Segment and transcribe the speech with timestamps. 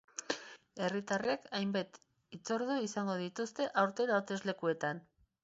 [0.85, 1.99] Herritarrek hainbat
[2.37, 5.05] hitzordu izango dituzte aurten hauteslekuekin.